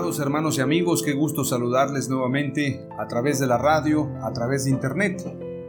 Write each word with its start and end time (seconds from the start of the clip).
Amados 0.00 0.18
hermanos 0.18 0.56
y 0.56 0.62
amigos, 0.62 1.02
qué 1.02 1.12
gusto 1.12 1.44
saludarles 1.44 2.08
nuevamente 2.08 2.88
a 2.98 3.06
través 3.06 3.38
de 3.38 3.46
la 3.46 3.58
radio, 3.58 4.10
a 4.22 4.32
través 4.32 4.64
de 4.64 4.70
internet. 4.70 5.22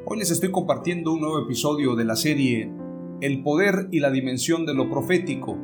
Hoy 0.06 0.20
les 0.20 0.32
estoy 0.32 0.52
compartiendo 0.52 1.12
un 1.12 1.20
nuevo 1.20 1.44
episodio 1.44 1.98
de 1.98 2.06
la 2.06 2.16
serie 2.16 2.72
El 3.20 3.44
poder 3.44 3.90
y 3.92 4.00
la 4.00 4.10
dimensión 4.10 4.66
de 4.66 4.74
lo 4.74 4.90
profético. 4.90 5.58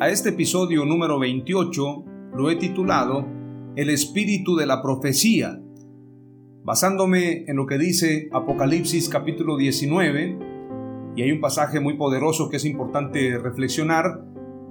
A 0.00 0.10
este 0.10 0.28
episodio 0.28 0.84
número 0.84 1.18
28 1.18 2.04
lo 2.36 2.50
he 2.50 2.56
titulado 2.56 3.26
El 3.74 3.88
espíritu 3.88 4.54
de 4.54 4.66
la 4.66 4.82
profecía, 4.82 5.58
basándome 6.62 7.46
en 7.46 7.56
lo 7.56 7.64
que 7.64 7.78
dice 7.78 8.28
Apocalipsis 8.32 9.08
capítulo 9.08 9.56
19, 9.56 10.38
y 11.16 11.22
hay 11.22 11.32
un 11.32 11.40
pasaje 11.40 11.80
muy 11.80 11.96
poderoso 11.96 12.50
que 12.50 12.58
es 12.58 12.66
importante 12.66 13.38
reflexionar, 13.38 14.26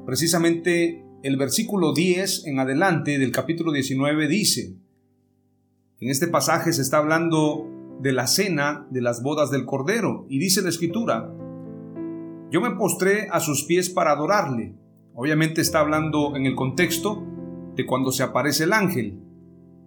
precisamente 0.06 1.09
el 1.22 1.38
versículo 1.38 1.94
10 1.94 2.46
en 2.46 2.60
adelante 2.60 3.18
del 3.20 3.32
capítulo 3.32 3.72
19 3.72 4.28
dice, 4.28 4.78
en 6.00 6.10
este 6.10 6.28
pasaje 6.28 6.72
se 6.72 6.82
está 6.82 6.98
hablando 6.98 7.68
de 8.00 8.14
la 8.14 8.28
cena 8.28 8.88
de 8.90 9.02
las 9.02 9.22
bodas 9.22 9.52
del 9.52 9.66
Cordero 9.66 10.26
y 10.30 10.40
dice 10.40 10.62
la 10.62 10.70
escritura, 10.70 11.30
yo 12.52 12.62
me 12.62 12.72
postré 12.72 13.28
a 13.32 13.42
sus 13.42 13.66
pies 13.66 13.90
para 13.90 14.12
adorarle. 14.12 14.76
Obviamente 15.14 15.62
está 15.62 15.82
hablando 15.82 16.36
en 16.38 16.46
el 16.46 16.56
contexto 16.56 17.24
de 17.76 17.86
cuando 17.86 18.12
se 18.12 18.24
aparece 18.24 18.64
el 18.64 18.74
ángel. 18.74 19.20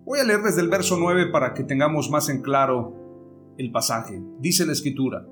Voy 0.04 0.20
a 0.20 0.24
leer 0.24 0.42
desde 0.42 0.60
el 0.60 0.68
verso 0.68 0.98
9 0.98 1.28
para 1.32 1.54
que 1.54 1.64
tengamos 1.64 2.10
más 2.10 2.28
en 2.28 2.42
claro 2.42 2.94
el 3.56 3.72
pasaje. 3.72 4.22
Dice 4.38 4.66
la 4.66 4.72
escritura, 4.72 5.26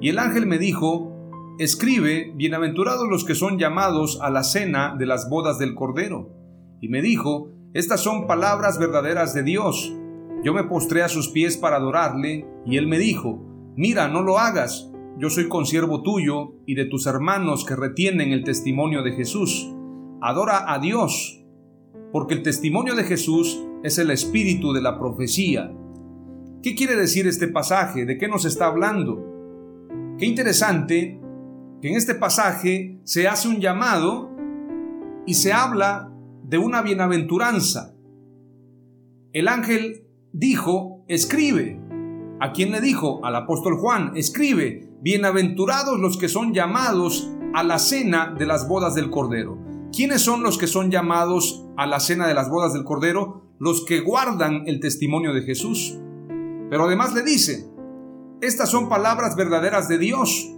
y 0.00 0.08
el 0.08 0.18
ángel 0.18 0.46
me 0.46 0.58
dijo, 0.58 1.13
Escribe, 1.56 2.32
bienaventurados 2.34 3.08
los 3.08 3.24
que 3.24 3.36
son 3.36 3.60
llamados 3.60 4.18
a 4.20 4.28
la 4.28 4.42
cena 4.42 4.96
de 4.98 5.06
las 5.06 5.30
bodas 5.30 5.56
del 5.56 5.76
Cordero. 5.76 6.32
Y 6.80 6.88
me 6.88 7.00
dijo, 7.00 7.48
estas 7.74 8.00
son 8.00 8.26
palabras 8.26 8.80
verdaderas 8.80 9.34
de 9.34 9.44
Dios. 9.44 9.94
Yo 10.42 10.52
me 10.52 10.64
postré 10.64 11.04
a 11.04 11.08
sus 11.08 11.28
pies 11.28 11.56
para 11.56 11.76
adorarle, 11.76 12.44
y 12.66 12.76
él 12.76 12.88
me 12.88 12.98
dijo, 12.98 13.40
mira, 13.76 14.08
no 14.08 14.22
lo 14.22 14.40
hagas, 14.40 14.90
yo 15.16 15.30
soy 15.30 15.48
consiervo 15.48 16.02
tuyo 16.02 16.54
y 16.66 16.74
de 16.74 16.86
tus 16.86 17.06
hermanos 17.06 17.64
que 17.64 17.76
retienen 17.76 18.32
el 18.32 18.42
testimonio 18.42 19.04
de 19.04 19.12
Jesús. 19.12 19.72
Adora 20.20 20.72
a 20.72 20.80
Dios, 20.80 21.40
porque 22.10 22.34
el 22.34 22.42
testimonio 22.42 22.96
de 22.96 23.04
Jesús 23.04 23.62
es 23.84 23.98
el 23.98 24.10
espíritu 24.10 24.72
de 24.72 24.82
la 24.82 24.98
profecía. 24.98 25.72
¿Qué 26.64 26.74
quiere 26.74 26.96
decir 26.96 27.28
este 27.28 27.46
pasaje? 27.46 28.06
¿De 28.06 28.18
qué 28.18 28.26
nos 28.26 28.44
está 28.44 28.66
hablando? 28.66 29.22
Qué 30.18 30.26
interesante 30.26 31.20
que 31.84 31.90
en 31.90 31.96
este 31.96 32.14
pasaje 32.14 32.98
se 33.04 33.28
hace 33.28 33.46
un 33.46 33.60
llamado 33.60 34.30
y 35.26 35.34
se 35.34 35.52
habla 35.52 36.10
de 36.42 36.56
una 36.56 36.80
bienaventuranza. 36.80 37.94
El 39.34 39.48
ángel 39.48 40.06
dijo, 40.32 41.04
escribe. 41.08 41.78
¿A 42.40 42.52
quién 42.52 42.70
le 42.70 42.80
dijo? 42.80 43.22
Al 43.22 43.36
apóstol 43.36 43.76
Juan, 43.76 44.12
escribe, 44.16 44.88
bienaventurados 45.02 46.00
los 46.00 46.16
que 46.16 46.30
son 46.30 46.54
llamados 46.54 47.30
a 47.52 47.62
la 47.62 47.78
cena 47.78 48.34
de 48.38 48.46
las 48.46 48.66
bodas 48.66 48.94
del 48.94 49.10
Cordero. 49.10 49.58
¿Quiénes 49.94 50.22
son 50.22 50.42
los 50.42 50.56
que 50.56 50.66
son 50.66 50.90
llamados 50.90 51.66
a 51.76 51.86
la 51.86 52.00
cena 52.00 52.26
de 52.26 52.32
las 52.32 52.48
bodas 52.48 52.72
del 52.72 52.84
Cordero? 52.84 53.42
Los 53.58 53.84
que 53.84 54.00
guardan 54.00 54.62
el 54.66 54.80
testimonio 54.80 55.34
de 55.34 55.42
Jesús. 55.42 55.98
Pero 56.70 56.84
además 56.84 57.12
le 57.12 57.20
dice, 57.20 57.70
estas 58.40 58.70
son 58.70 58.88
palabras 58.88 59.36
verdaderas 59.36 59.86
de 59.86 59.98
Dios. 59.98 60.53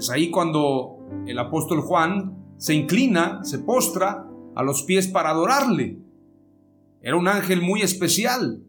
Es 0.00 0.08
ahí 0.08 0.30
cuando 0.30 0.96
el 1.26 1.38
apóstol 1.38 1.82
Juan 1.82 2.54
se 2.56 2.72
inclina, 2.72 3.44
se 3.44 3.58
postra 3.58 4.26
a 4.56 4.62
los 4.62 4.84
pies 4.84 5.08
para 5.08 5.28
adorarle. 5.28 5.98
Era 7.02 7.16
un 7.16 7.28
ángel 7.28 7.60
muy 7.60 7.82
especial. 7.82 8.64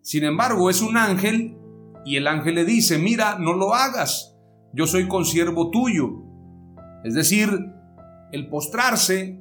Sin 0.00 0.24
embargo, 0.24 0.68
es 0.68 0.82
un 0.82 0.96
ángel 0.96 1.56
y 2.04 2.16
el 2.16 2.26
ángel 2.26 2.56
le 2.56 2.64
dice, 2.64 2.98
mira, 2.98 3.38
no 3.38 3.52
lo 3.52 3.74
hagas, 3.74 4.36
yo 4.72 4.88
soy 4.88 5.06
consiervo 5.06 5.70
tuyo. 5.70 6.24
Es 7.04 7.14
decir, 7.14 7.48
el 8.32 8.48
postrarse 8.48 9.40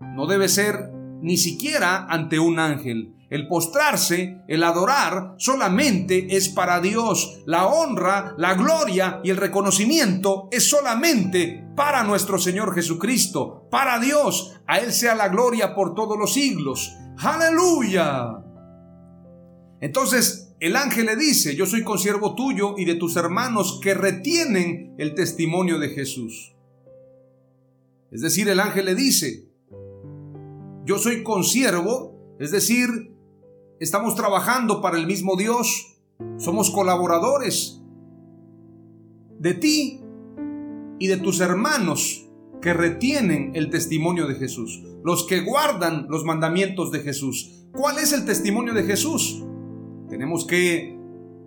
no 0.00 0.26
debe 0.26 0.48
ser 0.48 0.90
ni 1.22 1.36
siquiera 1.36 2.06
ante 2.08 2.38
un 2.38 2.58
ángel. 2.58 3.12
El 3.28 3.48
postrarse, 3.48 4.42
el 4.46 4.62
adorar, 4.62 5.34
solamente 5.38 6.36
es 6.36 6.48
para 6.48 6.80
Dios. 6.80 7.42
La 7.44 7.66
honra, 7.66 8.34
la 8.38 8.54
gloria 8.54 9.20
y 9.24 9.30
el 9.30 9.36
reconocimiento 9.36 10.48
es 10.52 10.68
solamente 10.68 11.66
para 11.74 12.04
nuestro 12.04 12.38
Señor 12.38 12.74
Jesucristo, 12.74 13.66
para 13.70 13.98
Dios. 13.98 14.60
A 14.66 14.78
Él 14.78 14.92
sea 14.92 15.14
la 15.14 15.28
gloria 15.28 15.74
por 15.74 15.94
todos 15.94 16.16
los 16.16 16.34
siglos. 16.34 16.94
Aleluya. 17.18 18.42
Entonces 19.80 20.46
el 20.58 20.76
ángel 20.76 21.06
le 21.06 21.16
dice, 21.16 21.54
yo 21.54 21.66
soy 21.66 21.82
consiervo 21.84 22.34
tuyo 22.34 22.76
y 22.78 22.86
de 22.86 22.94
tus 22.94 23.16
hermanos 23.16 23.78
que 23.82 23.92
retienen 23.92 24.94
el 24.98 25.14
testimonio 25.14 25.78
de 25.78 25.90
Jesús. 25.90 26.54
Es 28.10 28.22
decir, 28.22 28.48
el 28.48 28.60
ángel 28.60 28.86
le 28.86 28.94
dice, 28.94 29.45
yo 30.86 30.98
soy 30.98 31.24
consiervo, 31.24 32.36
es 32.38 32.52
decir, 32.52 33.12
estamos 33.80 34.14
trabajando 34.14 34.80
para 34.80 34.96
el 34.96 35.06
mismo 35.06 35.36
Dios, 35.36 35.98
somos 36.38 36.70
colaboradores 36.70 37.82
de 39.40 39.54
ti 39.54 40.00
y 41.00 41.08
de 41.08 41.16
tus 41.16 41.40
hermanos 41.40 42.28
que 42.62 42.72
retienen 42.72 43.50
el 43.54 43.68
testimonio 43.68 44.28
de 44.28 44.36
Jesús, 44.36 44.80
los 45.02 45.26
que 45.26 45.40
guardan 45.40 46.06
los 46.08 46.24
mandamientos 46.24 46.92
de 46.92 47.00
Jesús. 47.00 47.66
¿Cuál 47.72 47.98
es 47.98 48.12
el 48.12 48.24
testimonio 48.24 48.72
de 48.72 48.84
Jesús? 48.84 49.44
Tenemos 50.08 50.46
que 50.46 50.96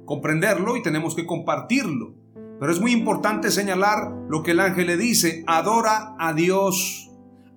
comprenderlo 0.04 0.75
y 0.75 0.84
tenemos 0.84 1.16
que 1.16 1.25
compartirlo. 1.25 2.13
Pero 2.60 2.74
es 2.74 2.81
muy 2.81 2.92
importante 2.92 3.52
señalar 3.52 4.12
lo 4.28 4.44
que 4.44 4.52
el 4.52 4.60
ángel 4.60 4.88
le 4.88 4.98
dice, 4.98 5.46
adora 5.48 6.16
a 6.19 6.34
Dios, 6.34 7.10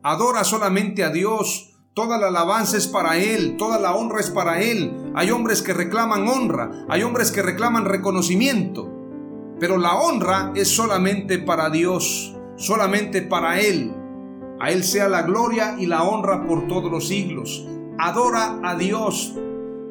adora 0.05 0.45
solamente 0.45 1.03
a 1.03 1.11
Dios, 1.11 1.72
Toda 1.95 2.17
la 2.17 2.29
alabanza 2.29 2.79
es 2.79 2.89
para 2.89 3.19
Él, 3.19 3.59
toda 3.59 3.79
la 3.79 3.95
honra 3.95 4.21
es 4.21 4.31
para 4.31 4.63
Él. 4.63 5.13
Hay 5.15 5.31
hombres 5.31 5.61
que 5.61 5.75
reclaman 5.75 6.27
honra, 6.27 6.87
hay 6.89 7.03
hombres 7.03 7.31
que 7.31 7.43
reclaman 7.43 7.85
reconocimiento, 7.85 8.91
pero 9.61 9.77
la 9.77 9.97
honra 9.97 10.53
es 10.57 10.69
solamente 10.69 11.39
para 11.39 11.69
Dios, 11.69 12.35
solamente 12.57 13.21
para 13.21 13.61
Él. 13.61 13.95
A 14.59 14.71
Él 14.71 14.85
sea 14.85 15.07
la 15.11 15.21
gloria 15.21 15.77
y 15.79 15.85
la 15.85 16.05
honra 16.05 16.47
por 16.47 16.67
todos 16.67 16.91
los 16.91 17.09
siglos. 17.09 17.69
Adora 17.99 18.59
a 18.65 18.75
Dios, 18.75 19.35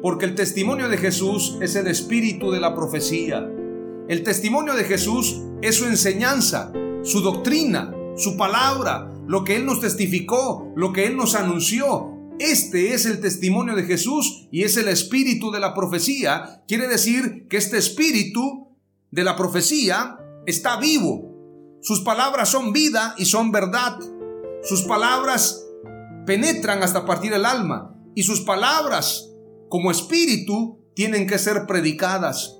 porque 0.02 0.24
el 0.24 0.34
testimonio 0.34 0.88
de 0.88 0.96
Jesús 0.96 1.56
es 1.60 1.76
el 1.76 1.86
espíritu 1.86 2.50
de 2.50 2.58
la 2.58 2.74
profecía. 2.74 3.48
El 4.08 4.24
testimonio 4.24 4.74
de 4.74 4.82
Jesús 4.82 5.40
es 5.60 5.76
su 5.76 5.86
enseñanza, 5.86 6.72
su 7.04 7.20
doctrina, 7.20 7.94
su 8.16 8.36
palabra, 8.36 9.11
lo 9.26 9.44
que 9.44 9.56
Él 9.56 9.66
nos 9.66 9.80
testificó, 9.80 10.72
lo 10.76 10.92
que 10.92 11.06
Él 11.06 11.16
nos 11.16 11.34
anunció. 11.34 12.10
este 12.38 12.94
es 12.94 13.06
el 13.06 13.20
testimonio 13.20 13.76
de 13.76 13.84
Jesús 13.84 14.48
y 14.50 14.64
es 14.64 14.76
el 14.76 14.88
espíritu 14.88 15.50
de 15.52 15.60
la 15.60 15.74
profecía, 15.74 16.64
quiere 16.66 16.88
decir 16.88 17.46
que 17.48 17.56
este 17.56 17.78
espíritu 17.78 18.68
de 19.10 19.22
la 19.22 19.36
profecía 19.36 20.18
está 20.46 20.78
vivo. 20.78 21.78
Sus 21.82 22.00
palabras 22.00 22.48
son 22.48 22.72
vida 22.72 23.14
y 23.18 23.26
son 23.26 23.52
verdad. 23.52 23.98
Sus 24.62 24.82
palabras 24.82 25.64
penetran 26.26 26.82
hasta 26.82 27.04
partir 27.04 27.32
el 27.32 27.44
alma 27.44 27.94
y 28.14 28.22
sus 28.22 28.40
palabras 28.40 29.30
como 29.68 29.90
espíritu 29.90 30.78
tienen 30.94 31.26
que 31.26 31.38
ser 31.38 31.66
predicadas. 31.66 32.58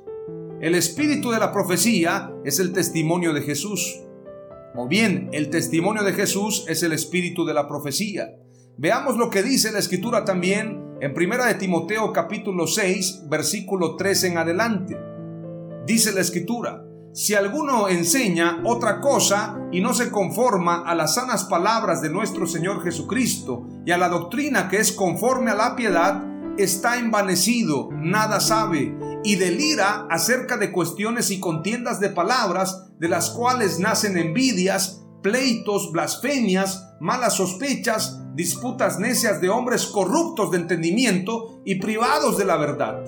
El 0.61 0.75
espíritu 0.75 1.31
de 1.31 1.39
la 1.39 1.53
profecía 1.53 2.33
es 2.45 2.59
el 2.61 2.73
testimonio 2.73 3.33
de 3.33 3.43
Jesús. 3.43 4.01
O 4.75 4.89
bien, 4.89 5.29
el 5.33 5.51
testimonio 5.51 6.03
de 6.03 6.15
Jesús 6.15 6.65
es 6.67 6.83
el 6.83 6.93
espíritu 6.93 7.45
de 7.45 7.53
la 7.53 7.69
profecía. 7.69 8.37
Veamos 8.79 9.19
lo 9.19 9.29
que 9.29 9.43
dice 9.43 9.71
la 9.71 9.79
escritura 9.79 10.25
también 10.25 10.97
en 11.01 11.13
1 11.15 11.45
de 11.45 11.55
Timoteo 11.55 12.11
capítulo 12.11 12.67
6, 12.67 13.25
versículo 13.29 13.97
3 13.97 14.25
en 14.25 14.39
adelante. 14.39 14.99
Dice 15.87 16.13
la 16.13 16.23
escritura, 16.23 16.85
si 17.13 17.35
alguno 17.35 17.89
enseña 17.89 18.63
otra 18.65 19.03
cosa 19.03 19.61
y 19.73 19.83
no 19.83 19.93
se 19.93 20.11
conforma 20.11 20.83
a 20.87 20.95
las 20.95 21.17
sanas 21.17 21.45
palabras 21.45 22.01
de 22.01 22.09
nuestro 22.09 22.47
Señor 22.47 22.83
Jesucristo 22.83 23.67
y 23.85 23.91
a 23.91 23.99
la 23.99 24.09
doctrina 24.09 24.71
que 24.71 24.79
es 24.79 24.93
conforme 24.93 25.51
a 25.51 25.55
la 25.55 25.77
piedad, 25.77 26.25
está 26.57 26.99
envanecido, 26.99 27.91
nada 27.93 28.41
sabe 28.41 28.97
y 29.25 29.37
delira 29.37 30.07
acerca 30.11 30.57
de 30.57 30.73
cuestiones 30.73 31.31
y 31.31 31.41
contiendas 31.41 32.01
de 32.01 32.11
palabras 32.11 32.91
de 32.99 33.09
las 33.09 33.31
cuales 33.31 33.79
nacen 33.79 34.17
envidias, 34.17 35.05
pleitos, 35.23 35.93
blasfemias, 35.93 36.95
malas 37.01 37.35
sospechas, 37.35 38.21
disputas 38.35 38.99
necias 38.99 39.41
de 39.41 39.49
hombres 39.49 39.87
corruptos 39.87 40.51
de 40.51 40.59
entendimiento 40.59 41.61
y 41.65 41.77
privados 41.77 42.39
de 42.39 42.45
la 42.45 42.57
verdad, 42.57 43.03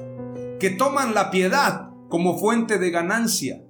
que 0.59 0.71
toman 0.71 1.15
la 1.15 1.31
piedad 1.31 1.91
como 2.09 2.39
fuente 2.39 2.79
de 2.79 2.91
ganancia 2.91 3.65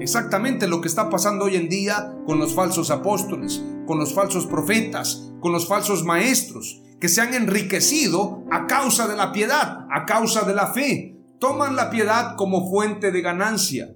exactamente 0.00 0.66
lo 0.66 0.80
que 0.80 0.88
está 0.88 1.08
pasando 1.08 1.46
hoy 1.46 1.56
en 1.56 1.68
día 1.68 2.14
con 2.26 2.38
los 2.38 2.54
falsos 2.54 2.90
apóstoles, 2.90 3.62
con 3.86 3.98
los 3.98 4.14
falsos 4.14 4.46
profetas, 4.46 5.32
con 5.40 5.52
los 5.52 5.66
falsos 5.66 6.04
maestros, 6.04 6.82
que 7.00 7.08
se 7.08 7.20
han 7.20 7.34
enriquecido 7.34 8.44
a 8.50 8.66
causa 8.66 9.06
de 9.06 9.16
la 9.16 9.32
piedad, 9.32 9.86
a 9.90 10.06
causa 10.06 10.42
de 10.42 10.54
la 10.54 10.68
fe. 10.68 11.13
Toman 11.44 11.76
la 11.76 11.90
piedad 11.90 12.36
como 12.36 12.70
fuente 12.70 13.12
de 13.12 13.20
ganancia. 13.20 13.94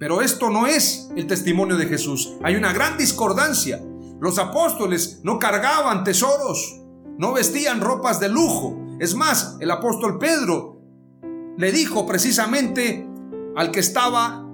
Pero 0.00 0.20
esto 0.20 0.50
no 0.50 0.66
es 0.66 1.08
el 1.14 1.28
testimonio 1.28 1.76
de 1.76 1.86
Jesús. 1.86 2.34
Hay 2.42 2.56
una 2.56 2.72
gran 2.72 2.98
discordancia. 2.98 3.80
Los 4.20 4.40
apóstoles 4.40 5.20
no 5.22 5.38
cargaban 5.38 6.02
tesoros, 6.02 6.82
no 7.18 7.32
vestían 7.34 7.80
ropas 7.80 8.18
de 8.18 8.30
lujo. 8.30 8.76
Es 8.98 9.14
más, 9.14 9.56
el 9.60 9.70
apóstol 9.70 10.18
Pedro 10.18 10.80
le 11.56 11.70
dijo 11.70 12.04
precisamente 12.04 13.08
al 13.54 13.70
que 13.70 13.78
estaba 13.78 14.44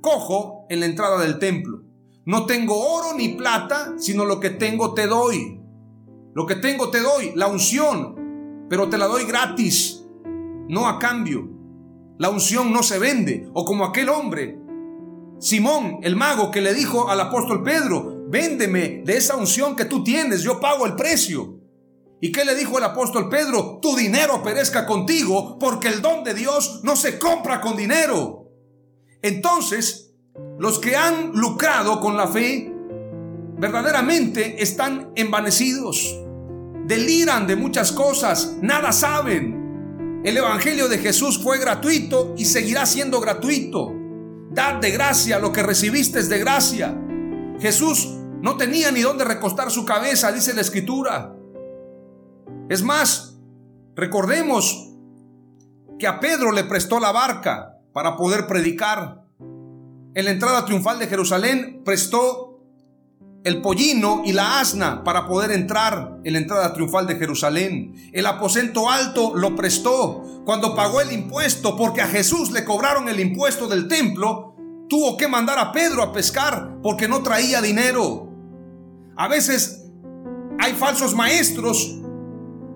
cojo 0.00 0.66
en 0.70 0.80
la 0.80 0.86
entrada 0.86 1.20
del 1.20 1.38
templo. 1.38 1.84
No 2.26 2.46
tengo 2.46 2.96
oro 2.96 3.16
ni 3.16 3.28
plata, 3.28 3.92
sino 3.96 4.24
lo 4.24 4.40
que 4.40 4.50
tengo 4.50 4.92
te 4.92 5.06
doy. 5.06 5.60
Lo 6.34 6.46
que 6.46 6.56
tengo 6.56 6.90
te 6.90 6.98
doy, 6.98 7.30
la 7.36 7.46
unción, 7.46 8.66
pero 8.68 8.88
te 8.88 8.98
la 8.98 9.06
doy 9.06 9.24
gratis, 9.24 10.01
no 10.68 10.88
a 10.88 10.98
cambio. 10.98 11.48
La 12.18 12.30
unción 12.30 12.72
no 12.72 12.82
se 12.82 12.98
vende, 12.98 13.48
o 13.52 13.64
como 13.64 13.84
aquel 13.84 14.08
hombre, 14.08 14.62
Simón, 15.42 15.98
el 16.02 16.14
mago, 16.14 16.52
que 16.52 16.60
le 16.60 16.72
dijo 16.72 17.10
al 17.10 17.20
apóstol 17.20 17.64
Pedro, 17.64 18.26
véndeme 18.28 19.02
de 19.04 19.16
esa 19.16 19.34
unción 19.34 19.74
que 19.74 19.86
tú 19.86 20.04
tienes, 20.04 20.42
yo 20.42 20.60
pago 20.60 20.86
el 20.86 20.94
precio. 20.94 21.58
¿Y 22.20 22.30
qué 22.30 22.44
le 22.44 22.54
dijo 22.54 22.78
el 22.78 22.84
apóstol 22.84 23.28
Pedro? 23.28 23.80
Tu 23.82 23.96
dinero 23.96 24.40
perezca 24.44 24.86
contigo, 24.86 25.58
porque 25.58 25.88
el 25.88 26.00
don 26.00 26.22
de 26.22 26.34
Dios 26.34 26.82
no 26.84 26.94
se 26.94 27.18
compra 27.18 27.60
con 27.60 27.76
dinero. 27.76 28.52
Entonces, 29.20 30.14
los 30.60 30.78
que 30.78 30.94
han 30.94 31.32
lucrado 31.32 31.98
con 31.98 32.16
la 32.16 32.28
fe 32.28 32.72
verdaderamente 33.58 34.62
están 34.62 35.10
envanecidos, 35.16 36.20
deliran 36.86 37.48
de 37.48 37.56
muchas 37.56 37.90
cosas, 37.90 38.58
nada 38.62 38.92
saben. 38.92 39.61
El 40.24 40.36
Evangelio 40.36 40.88
de 40.88 40.98
Jesús 40.98 41.42
fue 41.42 41.58
gratuito 41.58 42.34
y 42.38 42.44
seguirá 42.44 42.86
siendo 42.86 43.20
gratuito. 43.20 43.92
Dad 44.52 44.76
de 44.76 44.92
gracia 44.92 45.40
lo 45.40 45.52
que 45.52 45.64
recibiste 45.64 46.22
de 46.22 46.38
gracia. 46.38 46.96
Jesús 47.58 48.08
no 48.40 48.56
tenía 48.56 48.92
ni 48.92 49.00
dónde 49.00 49.24
recostar 49.24 49.72
su 49.72 49.84
cabeza, 49.84 50.30
dice 50.30 50.54
la 50.54 50.60
Escritura. 50.60 51.34
Es 52.68 52.84
más, 52.84 53.36
recordemos 53.96 54.92
que 55.98 56.06
a 56.06 56.20
Pedro 56.20 56.52
le 56.52 56.64
prestó 56.64 57.00
la 57.00 57.10
barca 57.10 57.78
para 57.92 58.16
poder 58.16 58.46
predicar. 58.46 59.24
En 60.14 60.24
la 60.24 60.30
entrada 60.30 60.64
triunfal 60.64 61.00
de 61.00 61.08
Jerusalén 61.08 61.82
prestó 61.84 62.51
el 63.44 63.60
pollino 63.60 64.22
y 64.24 64.32
la 64.32 64.60
asna 64.60 65.02
para 65.02 65.26
poder 65.26 65.50
entrar 65.50 66.20
en 66.24 66.32
la 66.32 66.38
entrada 66.38 66.72
triunfal 66.74 67.06
de 67.06 67.16
Jerusalén. 67.16 68.10
El 68.12 68.26
aposento 68.26 68.88
alto 68.88 69.34
lo 69.34 69.56
prestó 69.56 70.42
cuando 70.44 70.74
pagó 70.74 71.00
el 71.00 71.12
impuesto, 71.12 71.76
porque 71.76 72.02
a 72.02 72.06
Jesús 72.06 72.50
le 72.50 72.64
cobraron 72.64 73.08
el 73.08 73.20
impuesto 73.20 73.66
del 73.66 73.88
templo, 73.88 74.54
tuvo 74.88 75.16
que 75.16 75.28
mandar 75.28 75.58
a 75.58 75.72
Pedro 75.72 76.02
a 76.02 76.12
pescar 76.12 76.78
porque 76.82 77.08
no 77.08 77.22
traía 77.22 77.60
dinero. 77.60 78.28
A 79.16 79.28
veces 79.28 79.90
hay 80.58 80.74
falsos 80.74 81.14
maestros 81.14 81.98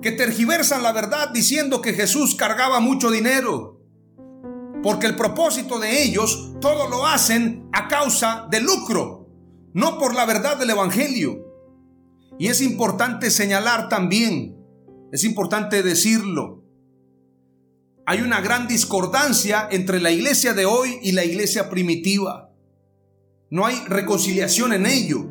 que 0.03 0.13
tergiversan 0.13 0.83
la 0.83 0.93
verdad 0.93 1.31
diciendo 1.31 1.81
que 1.81 1.93
Jesús 1.93 2.35
cargaba 2.35 2.81
mucho 2.81 3.11
dinero 3.11 3.77
porque 4.87 5.09
el 5.09 5.17
propósito 5.17 5.81
de 5.81 6.05
ellos 6.05 6.53
todo 6.61 6.89
lo 6.89 7.07
hacen 7.07 7.69
a 7.73 7.89
causa 7.89 8.47
de 8.51 8.61
lucro, 8.61 9.16
no 9.77 9.99
por 9.99 10.15
la 10.15 10.25
verdad 10.25 10.57
del 10.57 10.71
Evangelio. 10.71 11.53
Y 12.39 12.49
es 12.49 12.63
importante 12.63 13.31
señalar 13.31 13.91
también, 13.91 14.57
es 15.13 15.23
importante 15.23 15.83
decirlo, 15.83 16.65
hay 18.07 18.23
una 18.23 18.41
gran 18.41 18.69
discordancia 18.69 19.69
entre 19.71 20.01
la 20.01 20.11
iglesia 20.11 20.55
de 20.55 20.65
hoy 20.65 20.99
y 21.03 21.13
la 21.13 21.27
iglesia 21.27 21.69
primitiva. 21.69 22.55
No 23.51 23.67
hay 23.67 23.77
reconciliación 23.87 24.73
en 24.73 24.87
ello. 24.87 25.27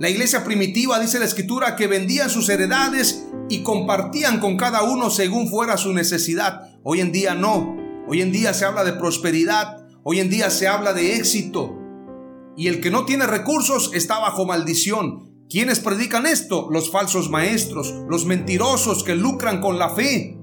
La 0.00 0.08
iglesia 0.08 0.44
primitiva, 0.44 0.98
dice 0.98 1.18
la 1.18 1.26
escritura, 1.26 1.76
que 1.76 1.88
vendían 1.88 2.30
sus 2.30 2.48
heredades 2.48 3.26
y 3.50 3.62
compartían 3.62 4.40
con 4.40 4.56
cada 4.56 4.82
uno 4.82 5.10
según 5.10 5.50
fuera 5.50 5.76
su 5.76 5.92
necesidad. 5.92 6.78
Hoy 6.84 7.00
en 7.00 7.12
día 7.12 7.34
no. 7.34 7.76
Hoy 8.08 8.22
en 8.22 8.32
día 8.32 8.54
se 8.54 8.64
habla 8.64 8.82
de 8.84 8.94
prosperidad, 8.94 9.86
hoy 10.04 10.20
en 10.20 10.30
día 10.30 10.48
se 10.48 10.68
habla 10.68 10.94
de 10.94 11.16
éxito. 11.16 11.77
Y 12.58 12.66
el 12.66 12.80
que 12.80 12.90
no 12.90 13.04
tiene 13.04 13.24
recursos 13.24 13.92
está 13.94 14.18
bajo 14.18 14.44
maldición. 14.44 15.46
¿Quiénes 15.48 15.78
predican 15.78 16.26
esto? 16.26 16.66
Los 16.72 16.90
falsos 16.90 17.30
maestros, 17.30 17.94
los 18.08 18.26
mentirosos 18.26 19.04
que 19.04 19.14
lucran 19.14 19.60
con 19.60 19.78
la 19.78 19.90
fe. 19.90 20.36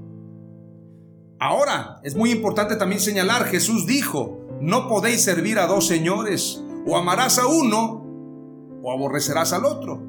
Ahora, 1.42 2.00
es 2.06 2.16
muy 2.16 2.32
importante 2.32 2.78
también 2.78 3.02
señalar, 3.02 3.44
Jesús 3.48 3.86
dijo, 3.86 4.48
no 4.62 4.88
podéis 4.88 5.24
servir 5.24 5.60
a 5.60 5.68
dos 5.68 5.88
señores, 5.88 6.64
o 6.88 6.96
amarás 6.96 7.38
a 7.38 7.48
uno 7.48 8.02
o 8.82 8.92
aborrecerás 8.94 9.52
al 9.52 9.66
otro. 9.66 10.02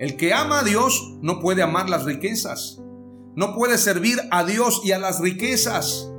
El 0.00 0.16
que 0.16 0.34
ama 0.34 0.58
a 0.58 0.64
Dios 0.64 1.18
no 1.22 1.38
puede 1.38 1.62
amar 1.62 1.88
las 1.88 2.04
riquezas, 2.04 2.82
no 3.36 3.54
puede 3.54 3.78
servir 3.78 4.18
a 4.32 4.42
Dios 4.42 4.80
y 4.82 4.90
a 4.90 4.98
las 4.98 5.20
riquezas 5.20 6.10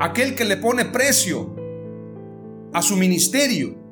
aquel 0.00 0.34
que 0.34 0.44
le 0.44 0.56
pone 0.56 0.84
precio 0.84 1.54
a 2.72 2.82
su 2.82 2.96
ministerio, 2.96 3.85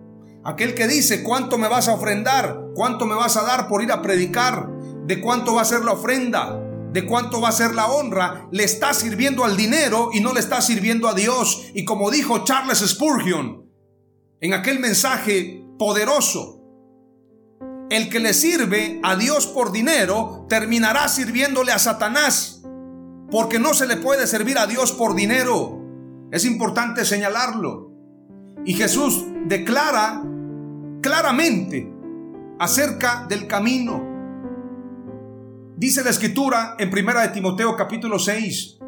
aquel 0.44 0.74
que 0.74 0.86
dice 0.86 1.22
cuánto 1.22 1.58
me 1.58 1.68
vas 1.68 1.88
a 1.88 1.94
ofrendar, 1.94 2.60
cuánto 2.74 3.06
me 3.06 3.14
vas 3.14 3.36
a 3.36 3.42
dar 3.42 3.66
por 3.68 3.82
ir 3.82 3.90
a 3.90 4.02
predicar, 4.02 4.68
de 5.06 5.20
cuánto 5.20 5.54
va 5.54 5.62
a 5.62 5.66
ser 5.66 5.84
la 5.84 5.92
ofrenda, 5.92 6.60
de 6.92 7.06
cuánto 7.06 7.40
va 7.40 7.48
a 7.48 7.52
ser 7.52 7.74
la 7.74 7.86
honra, 7.86 8.46
le 8.52 8.64
está 8.64 8.94
sirviendo 8.94 9.44
al 9.44 9.56
dinero 9.56 10.10
y 10.12 10.20
no 10.20 10.32
le 10.32 10.40
está 10.40 10.60
sirviendo 10.60 11.08
a 11.08 11.14
Dios. 11.14 11.66
Y 11.74 11.84
como 11.84 12.10
dijo 12.10 12.44
Charles 12.44 12.78
Spurgeon 12.78 13.64
en 14.40 14.54
aquel 14.54 14.78
mensaje 14.78 15.64
poderoso, 15.78 16.60
el 17.90 18.08
que 18.08 18.20
le 18.20 18.34
sirve 18.34 19.00
a 19.02 19.16
Dios 19.16 19.46
por 19.46 19.72
dinero 19.72 20.46
terminará 20.48 21.08
sirviéndole 21.08 21.72
a 21.72 21.78
Satanás, 21.78 22.62
porque 23.30 23.58
no 23.58 23.74
se 23.74 23.86
le 23.86 23.96
puede 23.96 24.26
servir 24.26 24.58
a 24.58 24.66
Dios 24.66 24.92
por 24.92 25.14
dinero. 25.14 25.80
Es 26.30 26.44
importante 26.44 27.04
señalarlo. 27.04 27.92
Y 28.64 28.74
Jesús 28.74 29.24
declara 29.46 30.22
claramente 31.04 31.86
acerca 32.58 33.26
del 33.28 33.46
camino. 33.46 34.02
Dice 35.76 36.02
la 36.02 36.08
escritura 36.08 36.76
en 36.78 36.88
primera 36.88 37.20
de 37.20 37.28
Timoteo 37.28 37.76
capítulo 37.76 38.18
6, 38.18 38.78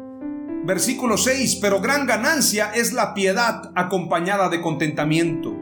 versículo 0.65 1.15
6, 1.15 1.59
pero 1.61 1.79
gran 1.79 2.07
ganancia 2.07 2.71
es 2.73 2.91
la 2.91 3.13
piedad 3.13 3.71
acompañada 3.75 4.49
de 4.49 4.61
contentamiento. 4.61 5.55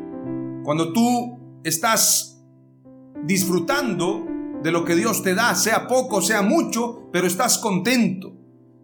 Cuando 0.63 0.93
tú 0.93 1.59
estás 1.65 2.41
disfrutando 3.25 4.25
de 4.63 4.71
lo 4.71 4.85
que 4.85 4.95
Dios 4.95 5.23
te 5.23 5.35
da, 5.35 5.55
sea 5.55 5.89
poco, 5.89 6.21
sea 6.21 6.41
mucho, 6.41 7.09
pero 7.11 7.27
estás 7.27 7.57
contento. 7.57 8.33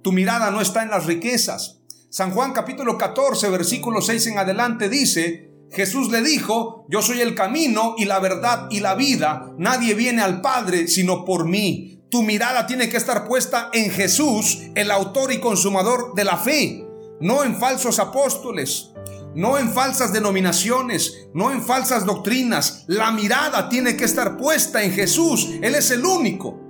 Tu 0.01 0.11
mirada 0.11 0.51
no 0.51 0.59
está 0.59 0.83
en 0.83 0.89
las 0.89 1.05
riquezas. 1.05 1.79
San 2.09 2.31
Juan 2.31 2.51
capítulo 2.51 2.97
14, 2.97 3.49
versículo 3.49 4.01
6 4.01 4.27
en 4.27 4.39
adelante 4.39 4.89
dice, 4.89 5.50
Jesús 5.73 6.11
le 6.11 6.21
dijo, 6.21 6.85
yo 6.89 7.01
soy 7.01 7.21
el 7.21 7.33
camino 7.33 7.95
y 7.97 8.05
la 8.05 8.19
verdad 8.19 8.67
y 8.69 8.81
la 8.81 8.95
vida. 8.95 9.53
Nadie 9.57 9.93
viene 9.93 10.21
al 10.21 10.41
Padre 10.41 10.87
sino 10.87 11.23
por 11.23 11.45
mí. 11.45 12.03
Tu 12.09 12.23
mirada 12.23 12.67
tiene 12.67 12.89
que 12.89 12.97
estar 12.97 13.25
puesta 13.25 13.69
en 13.71 13.89
Jesús, 13.89 14.63
el 14.75 14.91
autor 14.91 15.31
y 15.31 15.39
consumador 15.39 16.13
de 16.13 16.25
la 16.25 16.35
fe, 16.35 16.85
no 17.21 17.45
en 17.45 17.55
falsos 17.55 17.99
apóstoles, 17.99 18.91
no 19.33 19.57
en 19.57 19.71
falsas 19.71 20.11
denominaciones, 20.11 21.27
no 21.33 21.51
en 21.51 21.61
falsas 21.61 22.05
doctrinas. 22.05 22.83
La 22.87 23.11
mirada 23.11 23.69
tiene 23.69 23.95
que 23.95 24.03
estar 24.03 24.35
puesta 24.35 24.83
en 24.83 24.91
Jesús. 24.91 25.51
Él 25.61 25.73
es 25.75 25.89
el 25.91 26.05
único. 26.05 26.60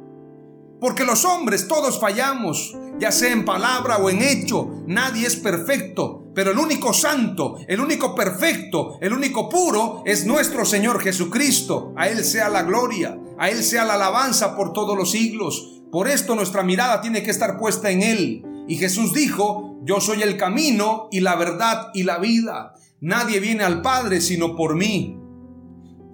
Porque 0.82 1.06
los 1.06 1.26
hombres 1.26 1.68
todos 1.68 2.00
fallamos, 2.00 2.76
ya 3.00 3.12
sea 3.12 3.32
en 3.32 3.46
palabra 3.46 4.00
o 4.00 4.10
en 4.10 4.24
hecho. 4.24 4.84
Nadie 4.88 5.28
es 5.28 5.36
perfecto. 5.36 6.32
Pero 6.34 6.50
el 6.50 6.58
único 6.58 6.92
santo, 6.92 7.58
el 7.68 7.80
único 7.80 8.16
perfecto, 8.16 8.98
el 9.00 9.14
único 9.14 9.48
puro 9.48 10.02
es 10.08 10.26
nuestro 10.26 10.66
Señor 10.66 11.00
Jesucristo. 11.00 11.94
A 11.96 12.08
Él 12.08 12.26
sea 12.26 12.50
la 12.50 12.64
gloria, 12.64 13.16
a 13.38 13.50
Él 13.50 13.64
sea 13.64 13.86
la 13.86 13.94
alabanza 13.94 14.56
por 14.56 14.74
todos 14.74 14.98
los 14.98 15.12
siglos. 15.12 15.84
Por 15.92 16.08
esto 16.08 16.34
nuestra 16.34 16.64
mirada 16.64 17.00
tiene 17.00 17.22
que 17.22 17.30
estar 17.30 17.60
puesta 17.60 17.92
en 17.92 18.02
Él. 18.02 18.44
Y 18.68 18.78
Jesús 18.78 19.14
dijo, 19.14 19.80
yo 19.84 20.02
soy 20.02 20.24
el 20.24 20.36
camino 20.36 21.10
y 21.12 21.20
la 21.20 21.36
verdad 21.36 21.92
y 21.94 22.04
la 22.04 22.18
vida. 22.18 22.74
Nadie 23.02 23.40
viene 23.40 23.64
al 23.64 23.84
Padre 23.84 24.20
sino 24.20 24.56
por 24.56 24.76
mí. 24.76 25.16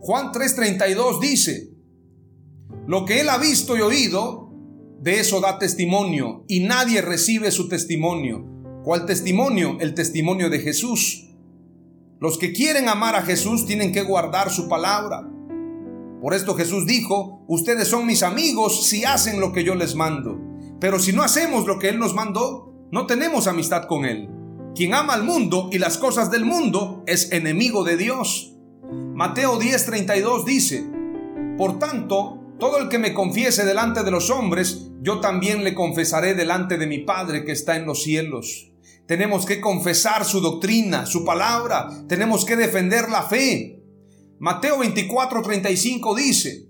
Juan 0.02 0.34
3:32 0.34 1.22
dice, 1.22 1.70
lo 2.86 3.06
que 3.06 3.22
Él 3.22 3.30
ha 3.30 3.38
visto 3.38 3.78
y 3.78 3.82
oído, 3.82 4.47
de 5.02 5.20
eso 5.20 5.42
da 5.42 5.60
testimonio, 5.60 6.44
y 6.48 6.62
nadie 6.62 7.02
recibe 7.02 7.52
su 7.52 7.68
testimonio. 7.70 8.46
¿Cuál 8.84 9.06
testimonio? 9.06 9.78
El 9.80 9.94
testimonio 9.94 10.50
de 10.50 10.60
Jesús. 10.60 11.28
Los 12.20 12.38
que 12.38 12.52
quieren 12.52 12.90
amar 12.90 13.16
a 13.16 13.22
Jesús 13.22 13.66
tienen 13.66 13.92
que 13.92 14.02
guardar 14.02 14.50
su 14.50 14.68
palabra. 14.68 15.30
Por 16.22 16.34
esto 16.34 16.56
Jesús 16.56 16.88
dijo, 16.88 17.44
ustedes 17.48 17.88
son 17.88 18.08
mis 18.08 18.24
amigos 18.24 18.88
si 18.88 19.06
hacen 19.06 19.40
lo 19.40 19.54
que 19.54 19.64
yo 19.64 19.76
les 19.76 19.94
mando. 19.94 20.40
Pero 20.80 21.00
si 21.00 21.14
no 21.14 21.22
hacemos 21.22 21.68
lo 21.68 21.78
que 21.78 21.90
Él 21.90 22.00
nos 22.00 22.16
mandó, 22.16 22.74
no 22.92 23.06
tenemos 23.06 23.46
amistad 23.46 23.84
con 23.88 24.06
Él. 24.06 24.30
Quien 24.74 24.94
ama 24.94 25.14
al 25.14 25.24
mundo 25.24 25.70
y 25.72 25.78
las 25.78 25.98
cosas 25.98 26.32
del 26.32 26.46
mundo 26.46 27.04
es 27.06 27.32
enemigo 27.32 27.84
de 27.84 27.98
Dios. 27.98 28.54
Mateo 29.14 29.60
10:32 29.60 30.46
dice, 30.46 30.90
Por 31.58 31.78
tanto, 31.78 32.40
todo 32.60 32.78
el 32.80 32.90
que 32.90 33.00
me 33.00 33.14
confiese 33.14 33.66
delante 33.66 34.04
de 34.04 34.12
los 34.12 34.30
hombres, 34.30 34.87
yo 35.02 35.20
también 35.20 35.64
le 35.64 35.74
confesaré 35.74 36.34
delante 36.34 36.78
de 36.78 36.88
mi 36.88 37.00
Padre 37.00 37.46
que 37.46 37.52
está 37.52 37.76
en 37.76 37.86
los 37.86 38.04
cielos. 38.04 38.72
Tenemos 39.06 39.46
que 39.46 39.62
confesar 39.62 40.26
su 40.26 40.42
doctrina, 40.42 41.06
su 41.06 41.24
palabra, 41.24 41.90
tenemos 42.08 42.44
que 42.44 42.56
defender 42.56 43.10
la 43.10 43.24
fe. 43.24 43.82
Mateo 44.40 44.80
24:35 44.80 46.16
dice, 46.16 46.70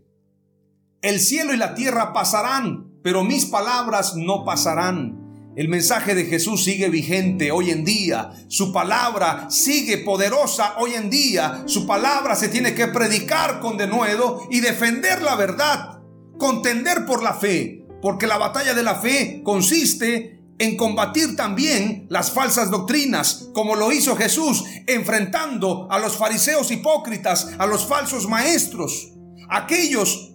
El 1.01 1.19
cielo 1.19 1.53
y 1.53 1.57
la 1.57 1.73
tierra 1.73 2.13
pasarán, 2.13 2.91
pero 3.01 3.23
mis 3.23 3.45
palabras 3.45 4.15
no 4.15 4.45
pasarán. 4.45 5.27
El 5.57 5.69
mensaje 5.69 6.13
de 6.13 6.25
Jesús 6.25 6.63
sigue 6.63 6.87
vigente 6.89 7.51
hoy 7.51 7.71
en 7.71 7.83
día. 7.83 8.31
Su 8.47 8.71
palabra 8.71 9.49
sigue 9.49 9.97
poderosa 9.97 10.75
hoy 10.77 10.93
en 10.93 11.09
día. 11.09 11.63
Su 11.65 11.87
palabra 11.87 12.35
se 12.35 12.47
tiene 12.47 12.75
que 12.75 12.85
predicar 12.87 13.59
con 13.59 13.75
denuedo 13.75 14.47
y 14.51 14.59
defender 14.59 15.23
la 15.23 15.35
verdad. 15.35 15.99
Contender 16.37 17.07
por 17.07 17.23
la 17.23 17.33
fe. 17.33 17.76
Porque 18.01 18.27
la 18.27 18.37
batalla 18.37 18.73
de 18.73 18.83
la 18.83 18.95
fe 18.95 19.41
consiste 19.43 20.37
en 20.59 20.75
combatir 20.75 21.35
también 21.35 22.07
las 22.09 22.31
falsas 22.31 22.71
doctrinas, 22.71 23.49
como 23.53 23.75
lo 23.75 23.91
hizo 23.91 24.15
Jesús, 24.15 24.63
enfrentando 24.87 25.87
a 25.91 25.99
los 25.99 26.17
fariseos 26.17 26.71
hipócritas, 26.71 27.49
a 27.57 27.67
los 27.67 27.85
falsos 27.85 28.27
maestros, 28.27 29.13
aquellos 29.49 30.33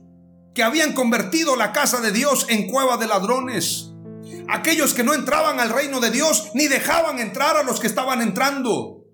que 0.54 0.62
habían 0.62 0.92
convertido 0.92 1.56
la 1.56 1.72
casa 1.72 2.00
de 2.00 2.12
Dios 2.12 2.46
en 2.48 2.70
cueva 2.70 2.96
de 2.98 3.06
ladrones. 3.06 3.88
Aquellos 4.48 4.92
que 4.92 5.04
no 5.04 5.14
entraban 5.14 5.60
al 5.60 5.70
reino 5.70 6.00
de 6.00 6.10
Dios 6.10 6.50
ni 6.54 6.68
dejaban 6.68 7.18
entrar 7.18 7.56
a 7.56 7.62
los 7.62 7.80
que 7.80 7.86
estaban 7.86 8.20
entrando. 8.20 9.04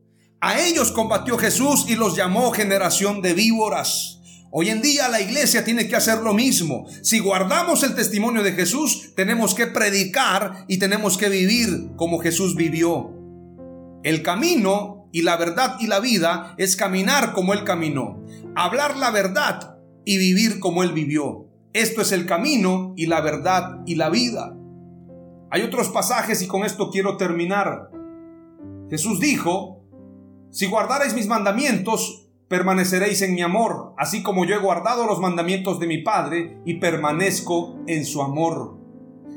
A 0.41 0.61
ellos 0.61 0.93
combatió 0.93 1.39
Jesús 1.39 1.85
y 1.89 1.95
los 1.95 2.17
llamó 2.17 2.51
generación 2.53 3.23
de 3.23 3.35
víboras. 3.35 4.18
Hoy 4.51 4.71
en 4.71 4.81
día 4.81 5.09
la 5.09 5.21
iglesia 5.21 5.65
tiene 5.65 5.89
que 5.89 5.97
hacer 5.97 6.19
lo 6.19 6.33
mismo. 6.33 6.87
Si 7.03 7.19
guardamos 7.19 7.83
el 7.83 7.95
testimonio 7.95 8.43
de 8.43 8.53
Jesús, 8.53 9.13
tenemos 9.15 9.55
que 9.55 9.67
predicar 9.67 10.65
y 10.69 10.79
tenemos 10.79 11.19
que 11.19 11.29
vivir 11.29 11.91
como 11.97 12.19
Jesús 12.19 12.57
vivió. 12.57 13.13
El 14.03 14.23
camino 14.23 15.09
y 15.13 15.23
la 15.23 15.37
verdad 15.37 15.77
y 15.81 15.87
la 15.87 16.01
vida 16.01 16.55
es 16.57 16.77
caminar 16.77 17.35
como 17.35 17.53
Él 17.53 17.65
caminó. 17.65 18.25
Hablar 18.57 18.97
la 18.97 19.11
verdad 19.11 19.77
y 20.07 20.17
vivir 20.17 20.61
como 20.61 20.83
Él 20.83 20.93
vivió. 20.93 21.47
Esto 21.75 22.01
es 22.01 22.13
el 22.13 22.25
camino 22.25 22.95
y 22.97 23.07
la 23.07 23.21
verdad 23.21 23.81
y 23.85 23.97
la 23.97 24.09
vida. 24.09 24.57
Hay 25.51 25.63
otros 25.63 25.89
pasajes 25.89 26.41
y 26.41 26.47
con 26.47 26.65
esto 26.65 26.91
quiero 26.91 27.19
terminar. 27.19 27.91
Jesús 28.89 29.21
dijo, 29.21 29.85
si 30.51 30.67
guardarais 30.67 31.13
mis 31.13 31.27
mandamientos, 31.27 32.28
permaneceréis 32.49 33.23
en 33.23 33.35
mi 33.35 33.43
amor, 33.43 33.93
así 33.97 34.23
como 34.23 34.45
yo 34.45 34.57
he 34.57 34.61
guardado 34.61 35.07
los 35.07 35.21
mandamientos 35.21 35.79
de 35.79 35.87
mi 35.87 35.99
Padre 35.99 36.59
y 36.65 36.75
permanezco 36.75 37.77
en 37.87 38.05
su 38.05 38.23
amor. 38.23 38.79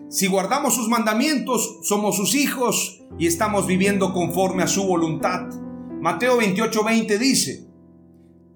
Si 0.09 0.27
guardamos 0.27 0.75
sus 0.75 0.89
mandamientos, 0.89 1.79
somos 1.83 2.15
sus 2.17 2.35
hijos 2.35 3.01
y 3.17 3.27
estamos 3.27 3.67
viviendo 3.67 4.13
conforme 4.13 4.63
a 4.63 4.67
su 4.67 4.85
voluntad. 4.85 5.47
Mateo 6.01 6.37
28:20 6.37 7.17
dice, 7.17 7.67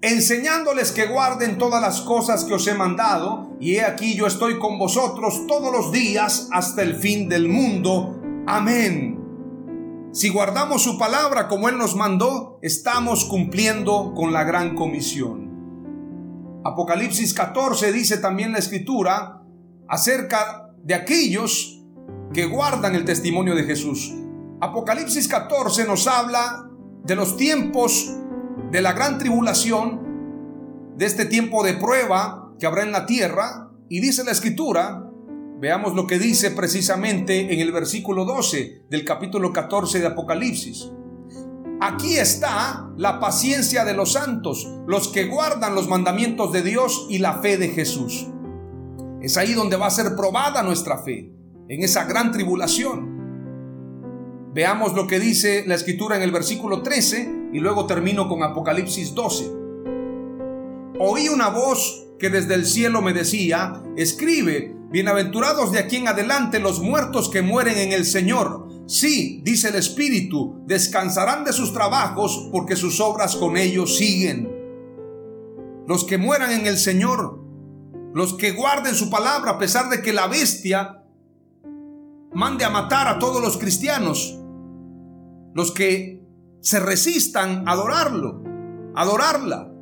enseñándoles 0.02 0.92
que 0.92 1.06
guarden 1.06 1.58
todas 1.58 1.80
las 1.80 2.00
cosas 2.00 2.44
que 2.44 2.54
os 2.54 2.66
he 2.66 2.74
mandado, 2.74 3.56
y 3.60 3.76
he 3.76 3.84
aquí 3.84 4.14
yo 4.14 4.26
estoy 4.26 4.58
con 4.58 4.78
vosotros 4.78 5.46
todos 5.46 5.72
los 5.72 5.92
días 5.92 6.48
hasta 6.52 6.82
el 6.82 6.96
fin 6.96 7.28
del 7.28 7.48
mundo. 7.48 8.20
Amén. 8.46 9.15
Si 10.16 10.30
guardamos 10.30 10.82
su 10.82 10.96
palabra 10.96 11.46
como 11.46 11.68
Él 11.68 11.76
nos 11.76 11.94
mandó, 11.94 12.58
estamos 12.62 13.26
cumpliendo 13.26 14.14
con 14.14 14.32
la 14.32 14.44
gran 14.44 14.74
comisión. 14.74 16.62
Apocalipsis 16.64 17.34
14 17.34 17.92
dice 17.92 18.16
también 18.16 18.52
la 18.52 18.58
escritura 18.58 19.42
acerca 19.86 20.70
de 20.82 20.94
aquellos 20.94 21.84
que 22.32 22.46
guardan 22.46 22.94
el 22.94 23.04
testimonio 23.04 23.54
de 23.54 23.64
Jesús. 23.64 24.14
Apocalipsis 24.62 25.28
14 25.28 25.84
nos 25.84 26.06
habla 26.06 26.66
de 27.04 27.14
los 27.14 27.36
tiempos 27.36 28.10
de 28.70 28.80
la 28.80 28.94
gran 28.94 29.18
tribulación, 29.18 30.94
de 30.96 31.04
este 31.04 31.26
tiempo 31.26 31.62
de 31.62 31.74
prueba 31.74 32.54
que 32.58 32.64
habrá 32.64 32.84
en 32.84 32.92
la 32.92 33.04
tierra, 33.04 33.70
y 33.90 34.00
dice 34.00 34.24
la 34.24 34.30
escritura, 34.30 35.05
veamos 35.58 35.94
lo 35.94 36.06
que 36.06 36.18
dice 36.18 36.50
precisamente 36.50 37.52
en 37.52 37.60
el 37.60 37.72
versículo 37.72 38.24
12 38.24 38.84
del 38.90 39.04
capítulo 39.04 39.52
14 39.52 40.00
de 40.00 40.06
Apocalipsis. 40.06 40.90
Aquí 41.80 42.16
está 42.16 42.90
la 42.96 43.20
paciencia 43.20 43.84
de 43.84 43.94
los 43.94 44.12
santos, 44.12 44.66
los 44.86 45.08
que 45.08 45.24
guardan 45.24 45.74
los 45.74 45.88
mandamientos 45.88 46.52
de 46.52 46.62
Dios 46.62 47.06
y 47.10 47.18
la 47.18 47.40
fe 47.40 47.58
de 47.58 47.68
Jesús. 47.68 48.28
Es 49.20 49.36
ahí 49.36 49.54
donde 49.54 49.76
va 49.76 49.86
a 49.86 49.90
ser 49.90 50.14
probada 50.16 50.62
nuestra 50.62 50.98
fe, 50.98 51.32
en 51.68 51.82
esa 51.82 52.04
gran 52.04 52.32
tribulación. 52.32 53.16
Veamos 54.54 54.94
lo 54.94 55.06
que 55.06 55.20
dice 55.20 55.64
la 55.66 55.74
escritura 55.74 56.16
en 56.16 56.22
el 56.22 56.32
versículo 56.32 56.82
13 56.82 57.50
y 57.52 57.60
luego 57.60 57.86
termino 57.86 58.28
con 58.28 58.42
Apocalipsis 58.42 59.14
12. 59.14 59.52
Oí 60.98 61.28
una 61.28 61.50
voz 61.50 62.06
que 62.18 62.30
desde 62.30 62.54
el 62.54 62.64
cielo 62.64 63.02
me 63.02 63.12
decía, 63.12 63.82
escribe, 63.96 64.75
bienaventurados 64.90 65.72
de 65.72 65.78
aquí 65.78 65.96
en 65.96 66.08
adelante 66.08 66.60
los 66.60 66.80
muertos 66.80 67.28
que 67.28 67.42
mueren 67.42 67.78
en 67.78 67.92
el 67.92 68.04
Señor. 68.04 68.68
Sí, 68.86 69.40
dice 69.44 69.68
el 69.68 69.74
Espíritu, 69.74 70.62
descansarán 70.66 71.44
de 71.44 71.52
sus 71.52 71.72
trabajos 71.72 72.48
porque 72.52 72.76
sus 72.76 73.00
obras 73.00 73.36
con 73.36 73.56
ellos 73.56 73.96
siguen. 73.96 74.52
Los 75.86 76.04
que 76.04 76.18
mueran 76.18 76.52
en 76.52 76.66
el 76.66 76.78
Señor, 76.78 77.40
los 78.14 78.34
que 78.34 78.52
guarden 78.52 78.94
su 78.94 79.10
palabra 79.10 79.52
a 79.52 79.58
pesar 79.58 79.90
de 79.90 80.02
que 80.02 80.12
la 80.12 80.26
bestia 80.28 81.02
mande 82.32 82.64
a 82.64 82.70
matar 82.70 83.08
a 83.08 83.18
todos 83.18 83.42
los 83.42 83.56
cristianos, 83.58 84.38
los 85.54 85.72
que 85.72 86.22
se 86.60 86.80
resistan 86.80 87.68
a 87.68 87.72
adorarlo, 87.72 88.42
adorarla. 88.94 89.72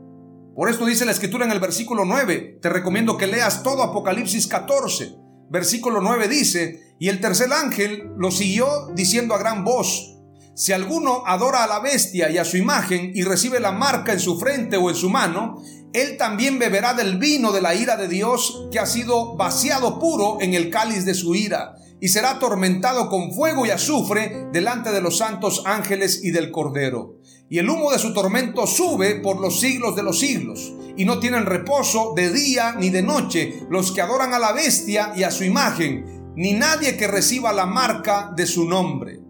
Por 0.55 0.71
esto 0.71 0.87
dice 0.87 1.05
la 1.05 1.11
escritura 1.11 1.45
en 1.45 1.51
el 1.51 1.59
versículo 1.59 2.05
9, 2.05 2.61
te 2.63 2.69
recomiendo 2.69 3.17
que 3.17 3.27
leas 3.27 3.65
todo 3.65 3.83
Apocalipsis 3.83 4.47
14. 4.47 5.17
Versículo 5.51 6.01
9 6.01 6.29
dice, 6.29 6.95
y 7.01 7.09
el 7.09 7.21
tercer 7.21 7.53
ángel 7.53 8.13
lo 8.17 8.31
siguió 8.31 8.67
diciendo 8.95 9.35
a 9.35 9.39
gran 9.39 9.65
voz, 9.65 10.17
Si 10.55 10.73
alguno 10.73 11.25
adora 11.27 11.65
a 11.65 11.67
la 11.67 11.81
bestia 11.81 12.31
y 12.31 12.39
a 12.39 12.45
su 12.45 12.57
imagen 12.57 13.11
y 13.15 13.25
recibe 13.25 13.59
la 13.59 13.73
marca 13.73 14.13
en 14.13 14.21
su 14.21 14.39
frente 14.39 14.77
o 14.77 14.91
en 14.91 14.95
su 14.95 15.11
mano, 15.11 15.61
él 15.93 16.17
también 16.17 16.61
beberá 16.61 16.95
del 16.95 17.19
vino 17.19 17.51
de 17.51 17.61
la 17.61 17.75
ira 17.75 17.97
de 17.97 18.07
Dios 18.07 18.69
que 18.71 18.79
ha 18.79 18.87
sido 18.87 19.35
vaciado 19.37 19.99
puro 19.99 20.39
en 20.41 20.55
el 20.55 20.71
cáliz 20.71 21.05
de 21.05 21.15
su 21.15 21.35
ira 21.35 21.75
y 22.01 22.09
será 22.09 22.33
atormentado 22.33 23.09
con 23.09 23.33
fuego 23.33 23.67
y 23.67 23.71
azufre 23.71 24.47
delante 24.53 24.93
de 24.93 25.01
los 25.01 25.19
santos 25.19 25.63
ángeles 25.67 26.23
y 26.23 26.31
del 26.31 26.53
Cordero. 26.53 27.19
Y 27.55 27.61
el 27.61 27.71
humo 27.71 27.93
de 27.93 28.01
su 28.01 28.13
tormento 28.13 28.67
sube 28.67 29.21
por 29.21 29.41
los 29.41 29.61
siglos 29.61 29.95
de 29.95 30.03
los 30.03 30.19
siglos, 30.19 30.73
y 30.97 31.05
no 31.05 31.21
tienen 31.21 31.47
reposo 31.47 32.13
de 32.17 32.33
día 32.33 32.75
ni 32.77 32.91
de 32.91 33.01
noche 33.01 33.65
los 33.71 33.93
que 33.93 34.01
adoran 34.01 34.35
a 34.35 34.41
la 34.41 34.51
bestia 34.51 35.13
y 35.15 35.23
a 35.23 35.31
su 35.31 35.45
imagen, 35.45 36.33
ni 36.35 36.53
nadie 36.53 36.97
que 36.97 37.07
reciba 37.07 37.53
la 37.53 37.67
marca 37.67 38.33
de 38.35 38.49
su 38.49 38.65
nombre. 38.65 39.21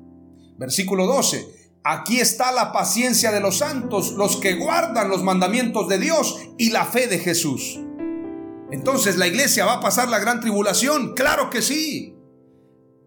Versículo 0.57 1.07
12. 1.07 1.47
Aquí 1.85 2.19
está 2.19 2.51
la 2.51 2.73
paciencia 2.73 3.31
de 3.31 3.41
los 3.41 3.59
santos, 3.59 4.13
los 4.13 4.39
que 4.39 4.55
guardan 4.55 5.11
los 5.11 5.23
mandamientos 5.23 5.87
de 5.87 5.99
Dios 5.99 6.39
y 6.57 6.71
la 6.71 6.87
fe 6.87 7.09
de 7.09 7.19
Jesús. 7.19 7.79
Entonces, 8.71 9.19
¿la 9.19 9.27
iglesia 9.27 9.67
va 9.67 9.75
a 9.75 9.81
pasar 9.81 10.09
la 10.09 10.19
gran 10.19 10.41
tribulación? 10.41 11.13
Claro 11.13 11.51
que 11.51 11.61
sí. 11.61 12.17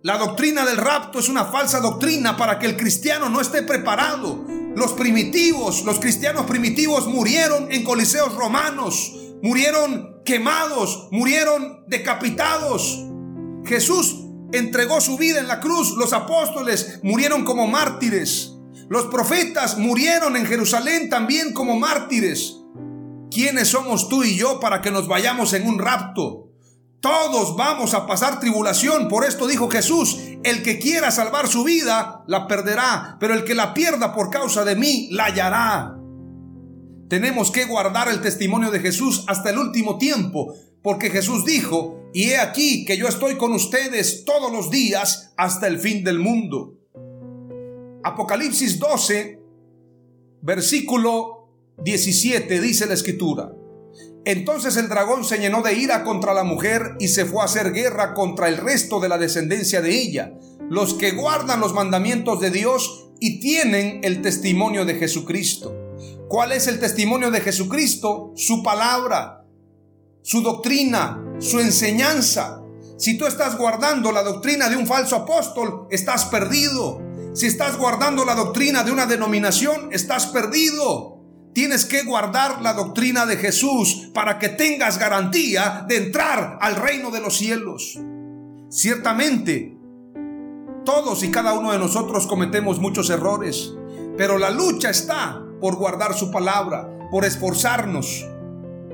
La 0.04 0.20
doctrina 0.20 0.64
del 0.64 0.78
rapto 0.78 1.18
es 1.18 1.28
una 1.28 1.46
falsa 1.46 1.80
doctrina 1.80 2.38
para 2.38 2.60
que 2.60 2.68
el 2.68 2.78
cristiano 2.78 3.30
no 3.30 3.42
esté 3.42 3.64
preparado. 3.64 4.57
Los 4.78 4.94
primitivos, 4.94 5.86
los 5.86 6.00
cristianos 6.00 6.46
primitivos 6.46 7.08
murieron 7.08 7.72
en 7.72 7.84
coliseos 7.84 8.36
romanos, 8.36 9.12
murieron 9.42 10.22
quemados, 10.24 11.08
murieron 11.10 11.84
decapitados. 11.88 13.04
Jesús 13.66 14.18
entregó 14.54 15.02
su 15.02 15.18
vida 15.18 15.40
en 15.40 15.48
la 15.48 15.62
cruz, 15.62 15.96
los 15.98 16.14
apóstoles 16.14 17.00
murieron 17.02 17.44
como 17.44 17.66
mártires. 17.66 18.52
Los 18.88 19.06
profetas 19.06 19.80
murieron 19.80 20.36
en 20.36 20.46
Jerusalén 20.46 21.10
también 21.10 21.54
como 21.54 21.80
mártires. 21.80 22.58
¿Quiénes 23.32 23.70
somos 23.70 24.10
tú 24.10 24.24
y 24.24 24.36
yo 24.38 24.60
para 24.60 24.84
que 24.84 24.92
nos 24.92 25.08
vayamos 25.08 25.54
en 25.54 25.68
un 25.68 25.80
rapto? 25.80 26.47
Todos 27.00 27.56
vamos 27.56 27.94
a 27.94 28.08
pasar 28.08 28.40
tribulación. 28.40 29.08
Por 29.08 29.24
esto 29.24 29.48
dijo 29.48 29.70
Jesús, 29.70 30.20
el 30.44 30.64
que 30.64 30.80
quiera 30.80 31.12
salvar 31.12 31.48
su 31.48 31.64
vida, 31.64 32.24
la 32.28 32.48
perderá, 32.48 33.18
pero 33.20 33.34
el 33.34 33.44
que 33.44 33.56
la 33.56 33.74
pierda 33.74 34.14
por 34.14 34.30
causa 34.30 34.66
de 34.66 34.76
mí, 34.76 35.10
la 35.12 35.26
hallará. 35.26 35.98
Tenemos 37.08 37.52
que 37.52 37.66
guardar 37.66 38.10
el 38.10 38.22
testimonio 38.22 38.72
de 38.72 38.80
Jesús 38.80 39.24
hasta 39.28 39.52
el 39.52 39.60
último 39.60 39.98
tiempo, 39.98 40.54
porque 40.82 41.10
Jesús 41.10 41.46
dijo, 41.46 42.10
y 42.14 42.32
he 42.32 42.40
aquí 42.40 42.84
que 42.84 42.98
yo 42.98 43.08
estoy 43.08 43.36
con 43.38 43.54
ustedes 43.54 44.26
todos 44.26 44.52
los 44.52 44.72
días 44.72 45.34
hasta 45.38 45.68
el 45.68 45.80
fin 45.80 46.04
del 46.04 46.20
mundo. 46.20 46.74
Apocalipsis 48.04 48.80
12, 48.80 49.40
versículo 50.42 51.50
17, 51.84 52.60
dice 52.60 52.88
la 52.88 52.94
escritura. 52.94 53.52
Entonces 54.28 54.76
el 54.76 54.90
dragón 54.90 55.24
se 55.24 55.38
llenó 55.38 55.62
de 55.62 55.76
ira 55.76 56.04
contra 56.04 56.34
la 56.34 56.44
mujer 56.44 56.98
y 57.00 57.08
se 57.08 57.24
fue 57.24 57.42
a 57.42 57.46
hacer 57.46 57.72
guerra 57.72 58.14
contra 58.14 58.50
el 58.50 58.58
resto 58.58 59.00
de 59.00 59.08
la 59.08 59.18
descendencia 59.18 59.80
de 59.80 59.98
ella, 59.98 60.34
los 60.70 60.96
que 60.96 61.12
guardan 61.12 61.62
los 61.62 61.74
mandamientos 61.74 62.42
de 62.42 62.52
Dios 62.52 63.08
y 63.22 63.40
tienen 63.40 64.02
el 64.04 64.22
testimonio 64.22 64.84
de 64.84 64.96
Jesucristo. 64.96 65.74
¿Cuál 66.28 66.52
es 66.52 66.68
el 66.68 66.78
testimonio 66.78 67.32
de 67.32 67.40
Jesucristo? 67.40 68.34
Su 68.36 68.64
palabra, 68.64 69.46
su 70.24 70.42
doctrina, 70.42 71.24
su 71.40 71.62
enseñanza. 71.62 72.62
Si 72.98 73.18
tú 73.18 73.28
estás 73.28 73.58
guardando 73.58 74.12
la 74.12 74.24
doctrina 74.24 74.68
de 74.68 74.76
un 74.76 74.88
falso 74.88 75.16
apóstol, 75.16 75.88
estás 75.90 76.26
perdido. 76.26 77.02
Si 77.34 77.46
estás 77.46 77.78
guardando 77.78 78.26
la 78.26 78.36
doctrina 78.36 78.84
de 78.84 78.92
una 78.92 79.06
denominación, 79.06 79.88
estás 79.94 80.28
perdido. 80.28 81.17
Tienes 81.58 81.86
que 81.86 82.04
guardar 82.04 82.62
la 82.62 82.74
doctrina 82.74 83.26
de 83.26 83.36
Jesús 83.36 84.12
para 84.14 84.38
que 84.38 84.48
tengas 84.48 85.00
garantía 85.00 85.88
de 85.90 85.98
entrar 85.98 86.60
al 86.62 86.76
reino 86.76 87.10
de 87.10 87.20
los 87.20 87.36
cielos. 87.36 87.98
Ciertamente, 88.70 89.76
todos 90.86 91.24
y 91.24 91.32
cada 91.32 91.58
uno 91.58 91.72
de 91.72 91.80
nosotros 91.80 92.28
cometemos 92.28 92.78
muchos 92.78 93.10
errores, 93.10 93.74
pero 94.18 94.38
la 94.38 94.52
lucha 94.52 94.92
está 94.92 95.44
por 95.60 95.78
guardar 95.78 96.14
su 96.14 96.30
palabra, 96.30 96.96
por 97.10 97.26
esforzarnos. 97.26 98.24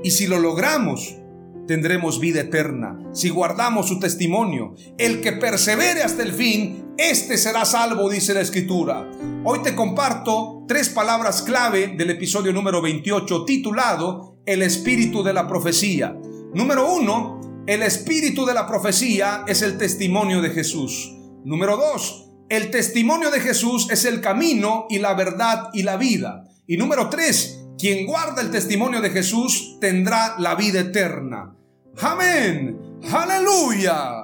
Y 0.02 0.12
si 0.12 0.26
lo 0.26 0.38
logramos, 0.38 1.16
tendremos 1.66 2.20
vida 2.20 2.40
eterna. 2.40 2.98
Si 3.12 3.28
guardamos 3.28 3.88
su 3.88 3.98
testimonio, 3.98 4.74
el 4.98 5.20
que 5.20 5.32
persevere 5.32 6.02
hasta 6.02 6.22
el 6.22 6.32
fin, 6.32 6.92
este 6.98 7.38
será 7.38 7.64
salvo, 7.64 8.10
dice 8.10 8.34
la 8.34 8.40
escritura. 8.40 9.10
Hoy 9.44 9.60
te 9.62 9.74
comparto 9.74 10.64
tres 10.68 10.88
palabras 10.88 11.42
clave 11.42 11.94
del 11.96 12.10
episodio 12.10 12.52
número 12.52 12.80
28 12.80 13.44
titulado 13.44 14.38
El 14.46 14.62
espíritu 14.62 15.22
de 15.22 15.32
la 15.32 15.48
profecía. 15.48 16.16
Número 16.54 16.92
uno, 16.92 17.40
el 17.66 17.82
espíritu 17.82 18.44
de 18.46 18.54
la 18.54 18.66
profecía 18.66 19.44
es 19.46 19.62
el 19.62 19.78
testimonio 19.78 20.42
de 20.42 20.50
Jesús. 20.50 21.14
Número 21.44 21.76
dos, 21.76 22.30
el 22.48 22.70
testimonio 22.70 23.30
de 23.30 23.40
Jesús 23.40 23.88
es 23.90 24.04
el 24.04 24.20
camino 24.20 24.86
y 24.88 24.98
la 24.98 25.14
verdad 25.14 25.70
y 25.72 25.82
la 25.82 25.96
vida. 25.96 26.44
Y 26.66 26.76
número 26.76 27.08
tres, 27.08 27.63
quien 27.78 28.06
guarda 28.06 28.42
el 28.42 28.50
testimonio 28.50 29.00
de 29.00 29.10
Jesús 29.10 29.78
tendrá 29.80 30.36
la 30.38 30.54
vida 30.54 30.80
eterna. 30.80 31.54
Amén. 32.00 33.00
Aleluya. 33.12 34.23